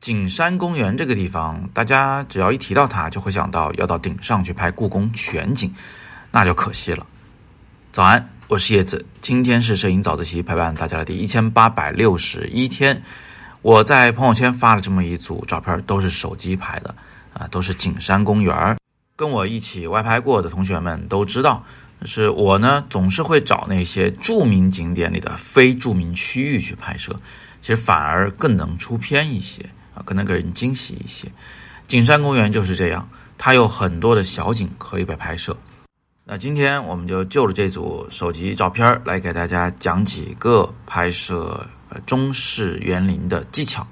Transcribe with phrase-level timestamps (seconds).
[0.00, 5.74] 景山公园这个地方，大家只要一提到它，就会想到要到顶上去拍故宫全景，
[6.30, 7.06] 那就可惜了。
[7.92, 13.02] 早安，我是叶子，今天是摄影早自习陪伴大家的第一千八百六十一天。
[13.60, 16.94] 我在朋友圈发了这么一组照片，都是手机拍的
[17.34, 18.78] 啊，都是景山公园。
[19.16, 21.62] 跟我一起外拍过的同学们都知道，
[22.06, 27.20] 是我呢总是会找那些著名景点里的非著名区域去拍摄，
[27.60, 29.66] 其实反而更能出片一些。
[30.04, 31.28] 可能给人惊喜一些，
[31.86, 35.56] 景山公园就是这样，它有很多的小景可以被拍摄。
[36.24, 43.86] 那今天我们就就着这组手机照片来给大家讲几个拍摄呃中式园林的技巧。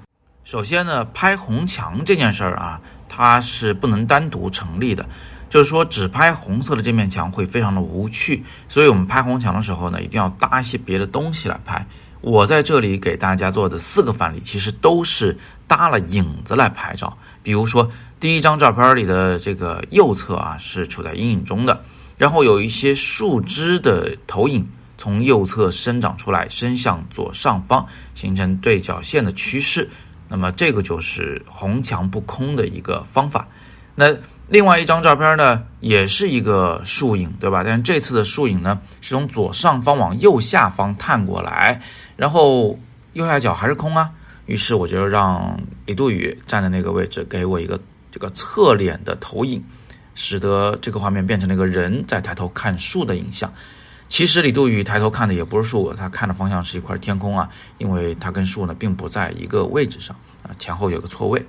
[0.45, 2.79] 首先呢，拍红墙这件事儿啊，
[3.09, 5.05] 它是不能单独成立的，
[5.49, 11.85] 就是说只拍红色的这面墙会非常的无趣，所以我们拍红墙的时候呢，一定要搭一些别的东西来拍。
[12.21, 15.37] 我在这里给大家做的四个范例，其实都是
[15.67, 17.17] 搭了影子来拍照。
[17.41, 17.89] 比如说，
[18.19, 21.83] 第一张照片里的这个右侧啊，是处在阴影中的，
[22.17, 24.67] 然后有一些树枝的投影
[24.97, 29.89] 从右侧生长出来，伸向左上方，形成对角线的趋势。
[30.27, 33.47] 那么这个就是红墙不空的一个方法。
[33.95, 34.13] 那
[34.49, 37.63] 另外一张照片呢，也是一个树影，对吧？
[37.63, 41.79] 但是这次的树影呢，是从左上方往右下方探过来，
[42.17, 42.79] 然后
[43.13, 44.09] 右下角还是空啊。
[44.47, 47.79] 于是我就让李杜宇站在那个位置，给我一个
[48.11, 49.63] 这个侧脸的投影，
[50.15, 53.53] 使得这个画面变成了一个人在抬头看树的影像。
[54.07, 61.45] 其实李杜宇抬头看的也不是树，他看的方向是一块天空啊，因为他跟树呢并不在一个位置上啊，前后有个错位。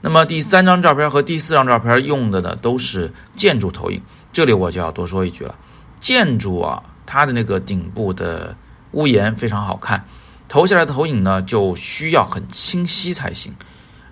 [0.00, 4.00] 那么第三张照片和第四张照片用的呢都是建筑投影，
[4.32, 5.54] 这里我就要多说一句了。
[6.00, 8.56] 建筑啊，它的那个顶部的
[8.92, 10.02] 屋檐非常好看，
[10.48, 13.54] 投下来的投影呢就需要很清晰才行。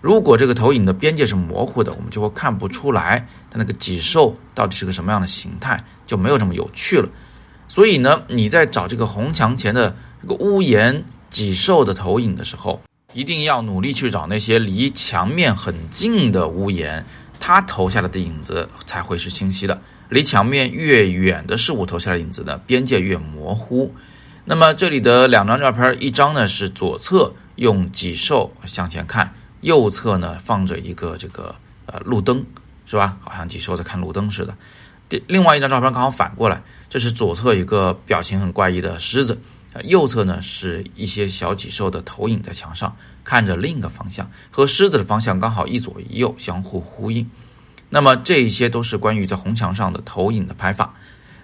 [0.01, 7.09] 如果这个投影的边界是模糊的，我们就会看不出来它那个脊兽到底是个什么样的形态，就没有这么有趣了。
[7.67, 12.81] 所以呢，你在找这个红墙前的这个屋檐脊兽的投影的时候，
[13.15, 17.03] 一定要努力去找那些离墙面很近的屋檐，
[17.41, 19.81] 它投下来的影子才会是清晰的。
[20.11, 23.95] 离墙面越远的事物投下的影子呢，边界越模糊。
[24.45, 31.55] 那么这里的两张照片，一张呢是左侧用脊兽向前看，右侧呢放着一个这个
[31.87, 32.45] 呃路灯，
[32.85, 33.17] 是吧？
[33.21, 34.55] 好像脊兽在看路灯似的。
[35.09, 39.41] 第另外一张照片刚好反过来，这是左侧一个表情很怪异的狮子。
[39.85, 47.31] 右侧呢是一些小脊兽的投影在墙上，看着另一个方向，和狮子的方向刚好一左一右相互呼应。
[47.91, 50.95] 那么这一些都是关于在红墙上的投影的拍法。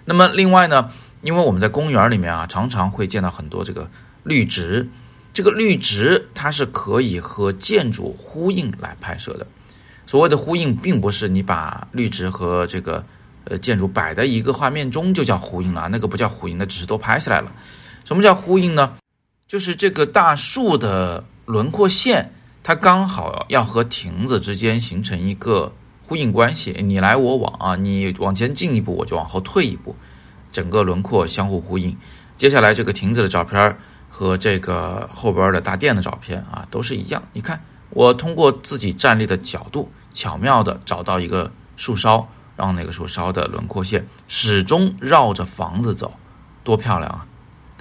[0.05, 0.91] 那么另外呢，
[1.23, 3.91] 因为我们在公园里面啊，常常会见到很多这个
[4.25, 4.89] 绿植，
[5.33, 9.47] 这个绿植它是可以和建筑呼应来拍摄的。
[10.07, 13.05] 所谓的呼应，并不是你把绿植和这个
[13.45, 17.51] 呃建筑摆在一个画面中就叫呼应了，那个不叫呼应，那只是都拍下来了。
[18.05, 18.97] 什么叫呼应呢？
[19.49, 22.33] 就是这个大树的轮廓线，
[22.63, 25.73] 它刚好要和亭子之间形成一个
[26.03, 29.97] 呼应关系，你来我往啊，你往前进一步，我就往后退一步，
[30.53, 31.97] 整个轮廓相互呼应。
[32.37, 33.77] 接下来这个亭子的照片
[34.09, 37.23] 和这个后边的大殿的照片啊，都是一样。
[37.33, 42.27] 你看，我通过自己站立的角度，巧妙的找到一个树梢，
[42.57, 46.13] 让那个树梢的轮廓线始终绕着房子走，
[46.65, 47.27] 多漂亮啊！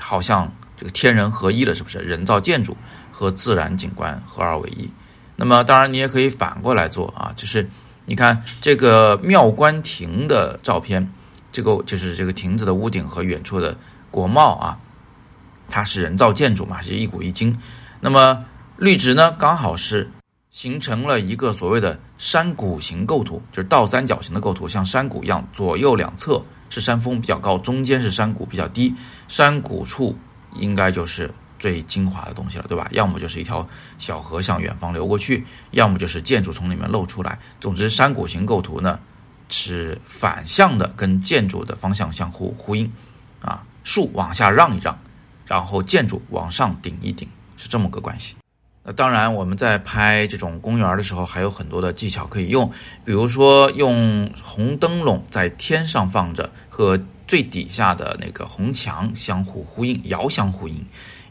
[0.03, 1.99] 好像这个天人合一了，是不是？
[1.99, 2.75] 人造建筑
[3.09, 4.89] 和自然景观合二为一。
[5.37, 7.67] 那么，当然你也可以反过来做啊，就是
[8.05, 11.09] 你看这个妙观亭的照片，
[11.53, 13.77] 这个就是这个亭子的屋顶和远处的
[14.11, 14.77] 国贸啊，
[15.69, 17.57] 它是人造建筑嘛，是一古一今。
[18.01, 18.43] 那么
[18.75, 20.11] 绿植呢，刚好是
[20.51, 26.43] 形成了一个所谓的山谷型构图，就是倒三角形的构图，像山谷一样，左右两侧。
[26.73, 28.95] 是山峰比较高，中间是山谷比较低，
[29.27, 30.17] 山谷处
[30.55, 32.87] 应该就是最精华的东西了，对吧？
[32.89, 33.67] 要么就是一条
[33.99, 37.37] 小河向远方流过去，要么就是建筑从里面露出来。
[37.59, 38.99] 总之，山谷型构图呢
[39.49, 42.91] 是反向的，跟建筑的方向相互呼应，
[43.43, 44.97] 啊，树往下让一让，
[45.45, 48.35] 然后建筑往上顶一顶，是这么个关系。
[48.85, 52.69] 那当然，我们在拍这种公园的时候，还有很多的技巧可以用，
[53.05, 60.75] 比如说用红灯笼在天上放着，和最底下的那个红墙相互呼应，遥相呼应；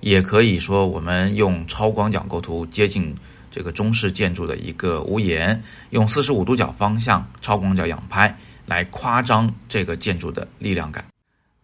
[0.01, 3.15] 也可以说，我们用超广角构图接近
[3.51, 8.35] 这个中式建筑的一个屋檐，用四十五度角方向超广角仰拍，
[8.65, 11.05] 来夸张这个建筑的力量感。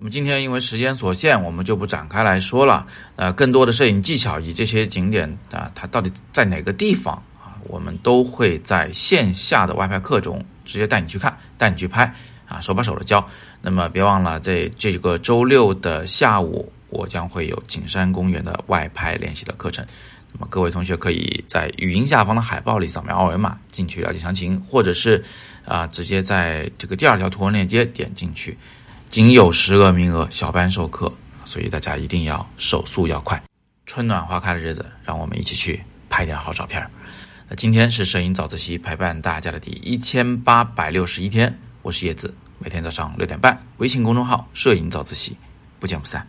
[0.01, 2.87] 那么今天因为时间所限，我们就不展开来说了。
[3.17, 7.59] 呃，更多的摄影技巧以及这些景点啊，它到底在哪个地方啊？
[7.65, 12.15] 我们都会在线下的外拍课中直接带你去看，带你去拍
[12.47, 13.29] 啊，手把手的教。
[13.61, 19.85] 那么别忘了，在这个周六的下午，我将会有景山公园的外拍练习的课程。
[20.33, 25.25] 那么各位同学可以在语音下方的海报里扫描二维码进去了解详情，或者是
[25.65, 28.57] 啊直接在这个第二条图文链接点进去。
[29.11, 31.11] 仅有十个名额，小班授课，
[31.45, 33.43] 所以大家一定要手速要快。
[33.87, 36.87] 春暖花开的日子，让我们一起去拍点好照片。
[37.49, 45.37] 那今天是摄影早自习陪伴大家的第一千八百六十一天，我是叶子，每天早上六点半，微信公众号“摄影早自习”，
[45.81, 46.27] 不见不散。